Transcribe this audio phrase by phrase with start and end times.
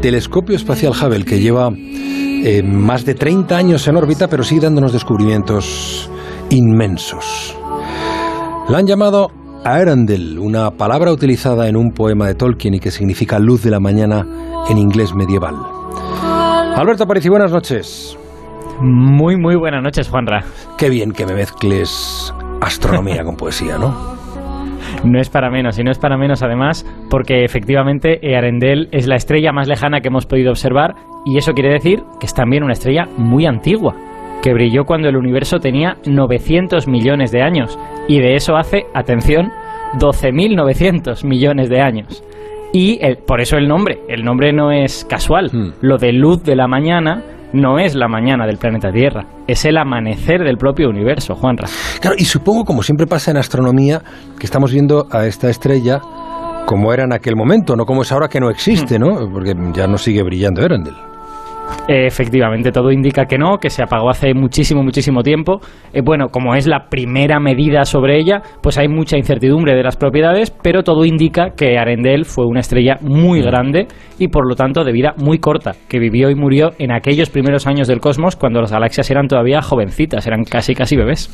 [0.00, 4.92] telescopio espacial Hubble, que lleva eh, más de 30 años en órbita, pero sigue dándonos
[4.92, 6.10] descubrimientos
[6.48, 7.56] inmensos.
[8.68, 9.28] La han llamado
[9.64, 13.80] Arundel, una palabra utilizada en un poema de Tolkien y que significa luz de la
[13.80, 14.26] mañana
[14.68, 15.56] en inglés medieval.
[16.76, 18.16] Alberto Aparici, buenas noches.
[18.80, 20.44] Muy, muy buenas noches, Juanra.
[20.78, 24.19] Qué bien que me mezcles astronomía con poesía, ¿no?
[25.04, 29.16] No es para menos, y no es para menos además, porque efectivamente Arendel es la
[29.16, 30.94] estrella más lejana que hemos podido observar,
[31.24, 33.94] y eso quiere decir que es también una estrella muy antigua,
[34.42, 39.50] que brilló cuando el universo tenía 900 millones de años, y de eso hace, atención,
[39.98, 42.24] 12.900 millones de años.
[42.72, 45.72] Y por eso el nombre, el nombre no es casual, hmm.
[45.80, 47.22] lo de luz de la mañana
[47.52, 51.68] no es la mañana del planeta Tierra, es el amanecer del propio universo, Juanra.
[52.00, 54.02] Claro, y supongo, como siempre pasa en astronomía,
[54.38, 56.00] que estamos viendo a esta estrella
[56.66, 59.02] como era en aquel momento, no como es ahora que no existe, hmm.
[59.02, 59.30] ¿no?
[59.32, 60.94] Porque ya no sigue brillando Erendel.
[61.88, 65.60] Efectivamente, todo indica que no, que se apagó hace muchísimo, muchísimo tiempo.
[65.92, 69.96] Eh, bueno, como es la primera medida sobre ella, pues hay mucha incertidumbre de las
[69.96, 74.84] propiedades, pero todo indica que Arendel fue una estrella muy grande y por lo tanto
[74.84, 78.60] de vida muy corta, que vivió y murió en aquellos primeros años del cosmos cuando
[78.60, 81.28] las galaxias eran todavía jovencitas, eran casi, casi bebés.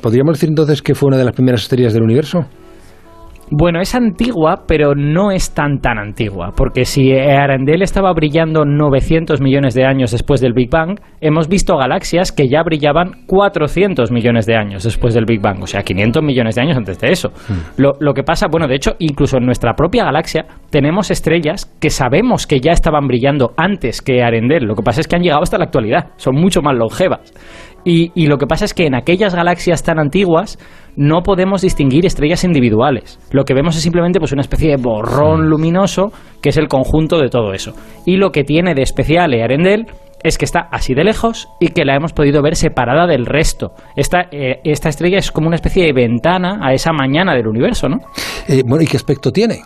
[0.00, 2.46] ¿Podríamos decir entonces que fue una de las primeras estrellas del universo?
[3.52, 9.40] Bueno, es antigua, pero no es tan tan antigua, porque si Arendelle estaba brillando 900
[9.40, 14.46] millones de años después del Big Bang, hemos visto galaxias que ya brillaban 400 millones
[14.46, 17.30] de años después del Big Bang, o sea, 500 millones de años antes de eso.
[17.48, 17.80] Hmm.
[17.82, 21.90] Lo, lo, que pasa, bueno, de hecho, incluso en nuestra propia galaxia tenemos estrellas que
[21.90, 25.42] sabemos que ya estaban brillando antes que Arendelle, lo que pasa es que han llegado
[25.42, 27.32] hasta la actualidad, son mucho más longevas.
[27.84, 30.58] Y, lo que pasa es que en aquellas galaxias tan antiguas
[30.96, 33.18] no podemos distinguir estrellas individuales.
[33.32, 37.18] Lo que vemos es simplemente pues, una especie de borrón luminoso que es el conjunto
[37.18, 37.72] de todo eso.
[38.04, 39.86] Y lo que tiene de especial Earendel
[40.22, 43.72] es que está así de lejos y que la hemos podido ver separada del resto.
[43.96, 47.88] Esta, eh, esta estrella es como una especie de ventana a esa mañana del universo,
[47.88, 47.98] ¿no?
[48.46, 49.60] Eh, bueno, ¿y qué aspecto tiene?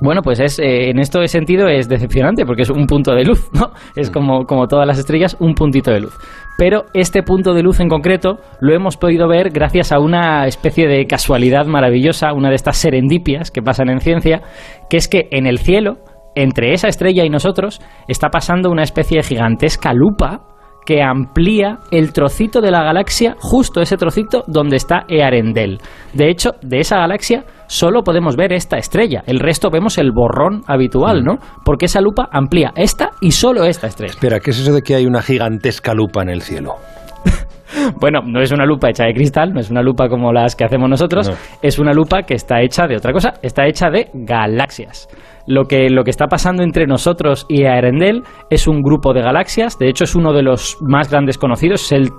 [0.00, 3.50] Bueno, pues es, eh, en este sentido es decepcionante porque es un punto de luz,
[3.52, 3.70] ¿no?
[3.96, 4.12] Es mm.
[4.12, 6.18] como, como todas las estrellas, un puntito de luz.
[6.58, 10.88] Pero este punto de luz en concreto lo hemos podido ver gracias a una especie
[10.88, 14.42] de casualidad maravillosa, una de estas serendipias que pasan en ciencia,
[14.88, 15.98] que es que en el cielo,
[16.34, 20.51] entre esa estrella y nosotros, está pasando una especie de gigantesca lupa
[20.84, 25.80] que amplía el trocito de la galaxia, justo ese trocito donde está Earendel.
[26.12, 30.62] De hecho, de esa galaxia solo podemos ver esta estrella, el resto vemos el borrón
[30.66, 31.22] habitual.
[31.22, 31.38] ¿no?
[31.64, 34.12] Porque esa lupa amplía esta y solo esta estrella.
[34.12, 36.76] Espera, ¿qué es eso de que hay una gigantesca lupa en el cielo?
[38.00, 40.64] Bueno, no es una lupa hecha de cristal, no es una lupa como las que
[40.64, 41.30] hacemos nosotros,
[41.62, 45.08] es una lupa que está hecha de otra cosa, está hecha de galaxias.
[45.46, 49.76] Lo que, lo que está pasando entre nosotros y Arendel es un grupo de galaxias,
[49.78, 52.10] de hecho es uno de los más grandes conocidos, es el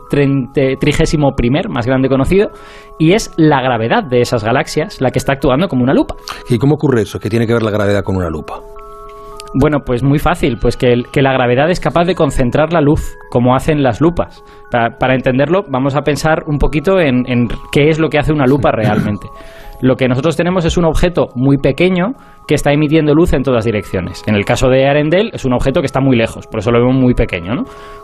[0.79, 2.49] trigésimo primer más grande conocido,
[2.99, 6.15] y es la gravedad de esas galaxias la que está actuando como una lupa.
[6.49, 7.19] ¿Y cómo ocurre eso?
[7.19, 8.59] ¿Qué tiene que ver la gravedad con una lupa?
[9.55, 13.55] Bueno, pues muy fácil, pues que, la gravedad es capaz de concentrar la luz, como
[13.55, 14.43] hacen las lupas.
[14.71, 18.47] Para, entenderlo, vamos a pensar un poquito en, en, qué es lo que hace una
[18.47, 19.27] lupa realmente.
[19.81, 22.13] Lo que nosotros tenemos es un objeto muy pequeño
[22.47, 24.23] que está emitiendo luz en todas direcciones.
[24.27, 26.79] En el caso de Arendelle es un objeto que está muy lejos, por eso lo
[26.79, 27.53] vemos muy pequeño.
[27.53, 27.63] ¿no?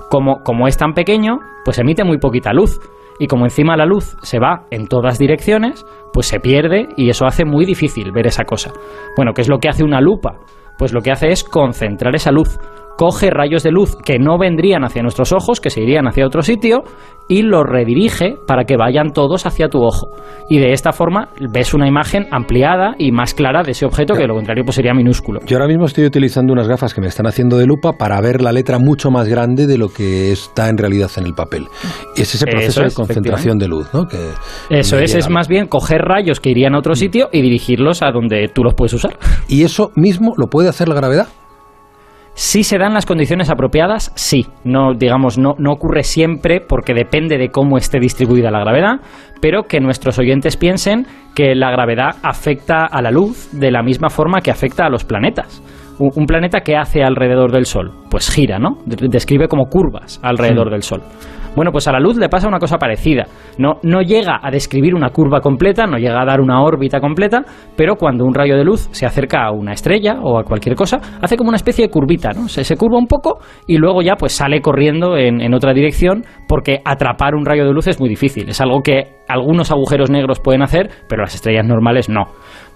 [0.09, 2.79] Como, como es tan pequeño, pues emite muy poquita luz.
[3.17, 7.25] Y como encima la luz se va en todas direcciones, pues se pierde y eso
[7.25, 8.71] hace muy difícil ver esa cosa.
[9.16, 10.35] Bueno, ¿qué es lo que hace una lupa?
[10.79, 12.57] Pues lo que hace es concentrar esa luz.
[12.99, 16.41] Coge rayos de luz que no vendrían hacia nuestros ojos, que se irían hacia otro
[16.41, 16.83] sitio,
[17.29, 20.09] y los redirige para que vayan todos hacia tu ojo.
[20.49, 24.23] Y de esta forma ves una imagen ampliada y más clara de ese objeto, que
[24.23, 25.39] de lo contrario pues sería minúsculo.
[25.45, 28.41] Yo ahora mismo estoy utilizando unas gafas que me están haciendo de lupa para ver
[28.41, 31.67] la letra mucho más grande de lo que está en realidad en el papel.
[32.17, 34.09] Es ese proceso de concentración de luz, ¿no?
[34.09, 34.17] Que
[34.71, 36.97] eso es, es más bien coger rayos que irían a otro mm.
[36.97, 39.17] sitio y dirigirlos a donde tú los puedes usar.
[39.47, 41.29] ¿Y eso mismo lo puede hacer la gravedad?
[42.41, 44.46] Si se dan las condiciones apropiadas, sí.
[44.64, 49.02] No, digamos, no, no ocurre siempre porque depende de cómo esté distribuida la gravedad,
[49.41, 51.06] pero que nuestros oyentes piensen
[51.36, 55.03] que la gravedad afecta a la luz de la misma forma que afecta a los
[55.03, 55.62] planetas.
[56.00, 58.78] Un planeta que hace alrededor del Sol, pues gira, ¿no?
[58.86, 61.02] Describe como curvas alrededor del Sol.
[61.55, 63.25] Bueno, pues a la luz le pasa una cosa parecida.
[63.57, 67.43] No, no llega a describir una curva completa, no llega a dar una órbita completa,
[67.75, 70.99] pero cuando un rayo de luz se acerca a una estrella o a cualquier cosa,
[71.22, 72.47] hace como una especie de curvita, ¿no?
[72.47, 76.79] Se, curva un poco y luego ya pues sale corriendo en, en otra dirección porque
[76.85, 78.47] atrapar un rayo de luz es muy difícil.
[78.47, 82.25] Es algo que algunos agujeros negros pueden hacer, pero las estrellas normales no.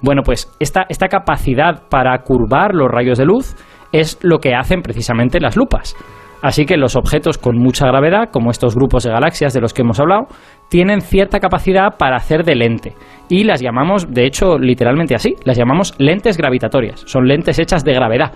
[0.02, 3.56] Bueno, pues esta, esta capacidad para curvar los rayos de luz
[3.92, 5.96] es lo que hacen precisamente las lupas.
[6.44, 9.82] Así que los objetos con mucha gravedad, como estos grupos de galaxias de los que
[9.82, 10.28] hemos hablado,
[10.70, 12.94] tienen cierta capacidad para hacer de lente.
[13.30, 17.02] Y las llamamos, de hecho, literalmente así, las llamamos lentes gravitatorias.
[17.08, 18.34] Son lentes hechas de gravedad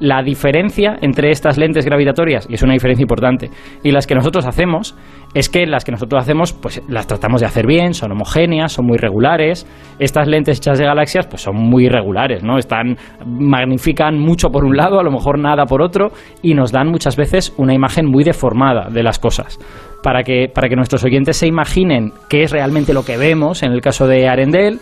[0.00, 3.50] la diferencia entre estas lentes gravitatorias, y es una diferencia importante,
[3.84, 4.96] y las que nosotros hacemos,
[5.34, 8.86] es que las que nosotros hacemos, pues las tratamos de hacer bien, son homogéneas, son
[8.86, 9.66] muy regulares.
[9.98, 12.58] Estas lentes hechas de galaxias, pues son muy irregulares, ¿no?
[12.58, 16.10] Están, magnifican mucho por un lado, a lo mejor nada por otro,
[16.42, 19.58] y nos dan muchas veces una imagen muy deformada de las cosas.
[20.02, 23.72] Para que, para que nuestros oyentes se imaginen qué es realmente lo que vemos en
[23.72, 24.78] el caso de Arendelle,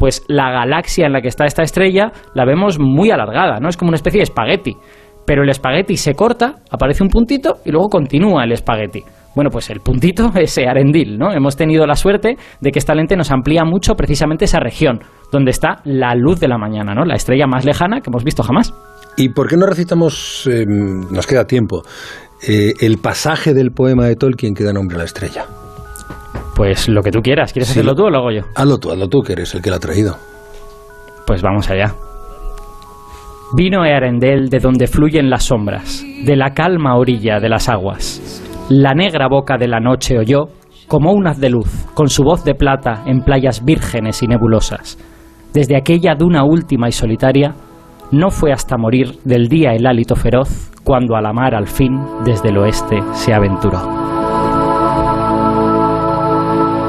[0.00, 3.68] pues la galaxia en la que está esta estrella la vemos muy alargada, ¿no?
[3.68, 4.74] Es como una especie de espagueti.
[5.26, 9.04] Pero el espagueti se corta, aparece un puntito y luego continúa el espagueti.
[9.36, 11.34] Bueno, pues el puntito es Arendil, ¿no?
[11.34, 15.00] Hemos tenido la suerte de que esta lente nos amplía mucho precisamente esa región,
[15.30, 17.04] donde está la luz de la mañana, ¿no?
[17.04, 18.72] La estrella más lejana que hemos visto jamás.
[19.18, 21.82] ¿Y por qué no recitamos, em, nos queda tiempo,
[22.48, 25.44] eh, el pasaje del poema de Tolkien que da nombre a la estrella?
[26.60, 27.54] Pues lo que tú quieras.
[27.54, 28.42] ¿Quieres hacerlo tú o lo hago yo?
[28.54, 30.16] Hazlo tú, hazlo tú, que eres el que lo ha traído.
[31.26, 31.94] Pues vamos allá.
[33.56, 38.44] Vino Earendel de donde fluyen las sombras, de la calma orilla de las aguas.
[38.68, 40.48] La negra boca de la noche oyó,
[40.86, 44.98] como un haz de luz, con su voz de plata en playas vírgenes y nebulosas.
[45.54, 47.54] Desde aquella duna última y solitaria,
[48.10, 51.98] no fue hasta morir del día el hálito feroz, cuando a la mar al fin
[52.26, 54.09] desde el oeste se aventuró.